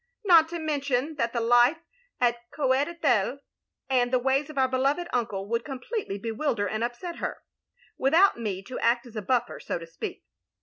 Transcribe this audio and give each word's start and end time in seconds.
"Not 0.25 0.49
to 0.49 0.57
mention 0.57 1.13
that 1.17 1.31
the 1.31 1.39
life 1.39 1.77
at 2.19 2.49
Coed 2.51 2.87
Ithel 2.87 3.41
and 3.87 4.11
the 4.11 4.17
ways 4.17 4.49
of 4.49 4.57
our 4.57 4.67
beloved 4.67 5.07
uncle, 5.13 5.47
would 5.47 5.63
completely 5.63 6.17
bewilder 6.17 6.67
and 6.67 6.83
upset 6.83 7.17
her, 7.17 7.43
without 7.99 8.39
me 8.39 8.63
to 8.63 8.79
act 8.79 9.05
as 9.05 9.15
a 9.15 9.21
buffer, 9.21 9.59
so 9.59 9.77
to 9.77 9.85
speak. 9.85 10.23